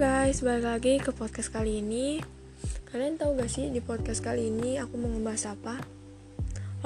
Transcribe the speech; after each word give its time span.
guys, 0.00 0.40
balik 0.40 0.64
lagi 0.64 0.94
ke 0.96 1.12
podcast 1.12 1.52
kali 1.52 1.84
ini. 1.84 2.24
Kalian 2.88 3.20
tahu 3.20 3.36
gak 3.36 3.52
sih 3.52 3.68
di 3.68 3.84
podcast 3.84 4.24
kali 4.24 4.48
ini 4.48 4.80
aku 4.80 4.96
mau 4.96 5.12
ngebahas 5.12 5.52
apa? 5.52 5.76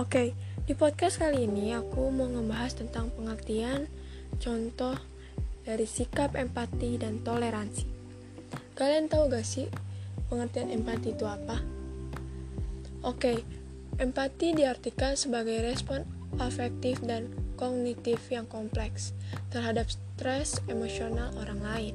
Oke, 0.03 0.35
di 0.67 0.75
podcast 0.75 1.23
kali 1.23 1.47
ini 1.47 1.71
aku 1.79 2.11
mau 2.11 2.27
ngebahas 2.27 2.75
tentang 2.75 3.15
pengertian, 3.15 3.87
contoh 4.43 4.99
dari 5.63 5.87
sikap 5.87 6.35
empati 6.35 6.99
dan 6.99 7.23
toleransi. 7.23 7.87
Kalian 8.75 9.07
tahu 9.07 9.31
gak 9.31 9.47
sih 9.47 9.71
pengertian 10.27 10.75
empati 10.75 11.15
itu 11.15 11.23
apa? 11.23 11.63
Oke, 13.07 13.47
empati 14.03 14.59
diartikan 14.59 15.15
sebagai 15.15 15.63
respon 15.63 16.03
afektif 16.43 16.99
dan 16.99 17.31
kognitif 17.55 18.27
yang 18.35 18.51
kompleks 18.51 19.15
terhadap 19.55 19.87
stres 19.87 20.59
emosional 20.67 21.31
orang 21.39 21.63
lain. 21.63 21.95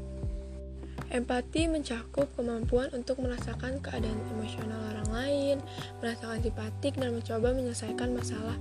Empati 1.08 1.71
mencakup 1.71 2.27
kemampuan 2.35 2.91
untuk 2.91 3.23
merasakan 3.23 3.80
keadaan 3.80 4.20
emosional 4.35 4.77
orang 4.91 5.09
lain, 5.09 5.57
merasakan 6.03 6.44
simpatik 6.44 6.94
dan 6.99 7.16
mencoba 7.16 7.55
menyelesaikan 7.55 8.12
masalah 8.13 8.57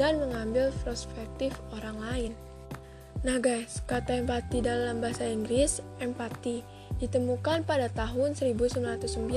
dan 0.00 0.18
mengambil 0.18 0.72
perspektif 0.82 1.52
orang 1.76 1.96
lain. 2.00 2.32
Nah 3.22 3.38
guys, 3.38 3.78
kata 3.86 4.18
empati 4.18 4.64
dalam 4.64 4.98
bahasa 4.98 5.22
Inggris, 5.22 5.78
empati, 6.02 6.66
ditemukan 6.98 7.62
pada 7.62 7.86
tahun 7.90 8.34
1909 8.34 9.30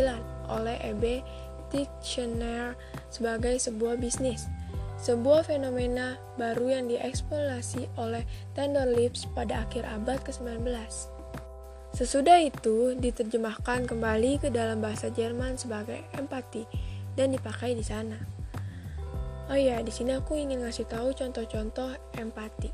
oleh 0.49 0.77
E.B. 0.81 1.21
Dictionary 1.69 2.73
sebagai 3.13 3.57
sebuah 3.61 4.01
bisnis. 4.01 4.49
Sebuah 4.95 5.45
fenomena 5.45 6.17
baru 6.39 6.71
yang 6.81 6.89
dieksplorasi 6.89 7.91
oleh 7.99 8.25
Tender 8.57 8.89
Lips 8.89 9.27
pada 9.37 9.67
akhir 9.67 9.85
abad 9.85 10.17
ke-19. 10.23 10.65
Sesudah 11.95 12.43
itu 12.43 12.91
diterjemahkan 12.99 13.87
kembali 13.87 14.43
ke 14.43 14.51
dalam 14.51 14.83
bahasa 14.83 15.07
Jerman 15.07 15.55
sebagai 15.55 16.03
empati 16.11 16.67
dan 17.15 17.31
dipakai 17.31 17.71
di 17.71 17.87
sana. 17.87 18.19
Oh 19.47 19.55
ya, 19.55 19.79
di 19.79 19.95
sini 19.95 20.11
aku 20.11 20.35
ingin 20.35 20.67
ngasih 20.67 20.91
tahu 20.91 21.15
contoh-contoh 21.15 21.95
empati. 22.19 22.67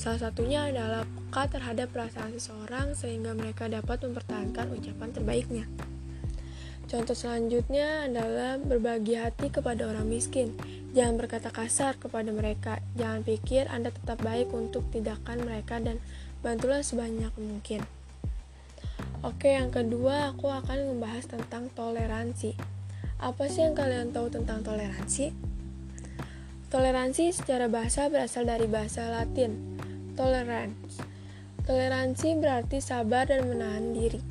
Salah 0.00 0.32
satunya 0.32 0.72
adalah 0.72 1.04
peka 1.04 1.52
terhadap 1.52 1.92
perasaan 1.92 2.32
seseorang 2.32 2.96
sehingga 2.96 3.36
mereka 3.36 3.68
dapat 3.68 4.08
mempertahankan 4.08 4.72
ucapan 4.72 5.08
terbaiknya. 5.12 5.64
Contoh 6.88 7.12
selanjutnya 7.12 8.08
adalah 8.08 8.56
berbagi 8.56 9.20
hati 9.20 9.52
kepada 9.52 9.84
orang 9.84 10.08
miskin. 10.08 10.56
Jangan 10.96 11.20
berkata 11.20 11.52
kasar 11.52 12.00
kepada 12.00 12.32
mereka. 12.32 12.80
Jangan 12.96 13.20
pikir 13.20 13.68
Anda 13.68 13.92
tetap 13.92 14.24
baik 14.24 14.48
untuk 14.56 14.88
tidakkan 14.88 15.44
mereka 15.44 15.76
dan 15.76 16.00
bantulah 16.40 16.80
sebanyak 16.80 17.36
mungkin. 17.36 17.99
Oke, 19.20 19.52
yang 19.52 19.68
kedua 19.68 20.32
aku 20.32 20.48
akan 20.48 20.96
membahas 20.96 21.28
tentang 21.28 21.68
toleransi. 21.76 22.56
Apa 23.20 23.52
sih 23.52 23.68
yang 23.68 23.76
kalian 23.76 24.16
tahu 24.16 24.32
tentang 24.32 24.64
toleransi? 24.64 25.36
Toleransi 26.72 27.28
secara 27.28 27.68
bahasa 27.68 28.08
berasal 28.08 28.48
dari 28.48 28.64
bahasa 28.64 29.12
Latin, 29.12 29.76
tolerance. 30.16 31.04
Toleransi 31.68 32.40
berarti 32.40 32.80
sabar 32.80 33.28
dan 33.28 33.44
menahan 33.44 33.92
diri. 33.92 34.24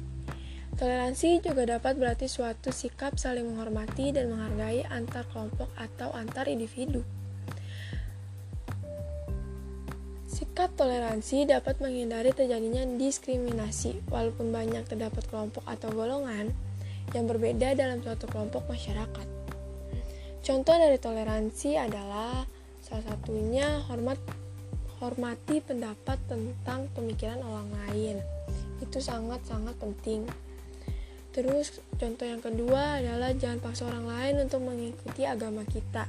Toleransi 0.74 1.46
juga 1.46 1.70
dapat 1.70 1.94
berarti 1.94 2.26
suatu 2.26 2.74
sikap 2.74 3.22
saling 3.22 3.46
menghormati 3.46 4.10
dan 4.10 4.34
menghargai 4.34 4.90
antar 4.90 5.22
kelompok 5.30 5.70
atau 5.78 6.10
antar 6.18 6.50
individu. 6.50 7.06
Sikap 10.30 10.78
toleransi 10.78 11.50
dapat 11.50 11.82
menghindari 11.82 12.30
terjadinya 12.30 12.86
diskriminasi, 12.86 14.06
walaupun 14.14 14.54
banyak 14.54 14.86
terdapat 14.86 15.26
kelompok 15.26 15.66
atau 15.66 15.90
golongan 15.90 16.54
yang 17.18 17.26
berbeda 17.26 17.74
dalam 17.74 17.98
suatu 18.06 18.30
kelompok 18.30 18.70
masyarakat. 18.70 19.26
Contoh 20.46 20.76
dari 20.78 21.02
toleransi 21.02 21.82
adalah 21.82 22.46
salah 22.86 23.06
satunya 23.10 23.82
hormat 23.90 24.22
hormati 25.02 25.66
pendapat 25.66 26.22
tentang 26.30 26.86
pemikiran 26.94 27.42
orang 27.42 27.70
lain. 27.90 28.22
Itu 28.86 29.02
sangat-sangat 29.02 29.82
penting. 29.82 30.30
Terus 31.34 31.82
contoh 31.98 32.30
yang 32.30 32.46
kedua 32.46 33.02
adalah 33.02 33.34
jangan 33.34 33.66
paksa 33.66 33.90
orang 33.90 34.06
lain 34.06 34.46
untuk 34.46 34.62
mengikuti 34.62 35.26
agama 35.26 35.66
kita. 35.66 36.06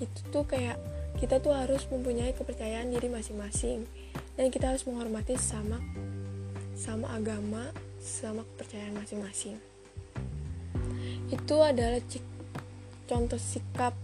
Itu 0.00 0.20
tuh 0.32 0.44
kayak 0.48 0.95
kita 1.16 1.40
tuh 1.40 1.56
harus 1.56 1.84
mempunyai 1.88 2.36
kepercayaan 2.36 2.92
diri 2.92 3.08
masing-masing. 3.08 3.88
Dan 4.36 4.52
kita 4.52 4.72
harus 4.72 4.84
menghormati 4.84 5.36
sama 5.40 5.80
sama 6.76 7.08
agama 7.16 7.72
sama 7.96 8.44
kepercayaan 8.54 8.94
masing-masing. 8.94 9.56
Itu 11.32 11.64
adalah 11.64 11.98
contoh 13.08 13.40
sikap 13.40 13.96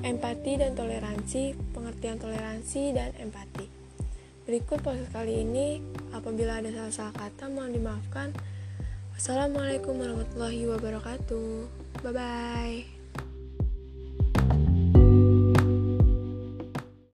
empati 0.00 0.52
dan 0.56 0.72
toleransi 0.72 1.54
pengertian 1.76 2.16
toleransi 2.16 2.82
dan 2.96 3.12
empati. 3.20 3.68
Berikut 4.46 4.78
proses 4.80 5.10
kali 5.10 5.42
ini 5.42 5.82
apabila 6.14 6.62
ada 6.62 6.70
salah-salah 6.70 7.14
kata 7.14 7.50
mohon 7.50 7.74
dimaafkan. 7.74 8.30
Wassalamualaikum 9.18 9.98
warahmatullahi 9.98 10.64
wabarakatuh. 10.70 11.50
Bye 12.04 12.12
bye 12.14 12.95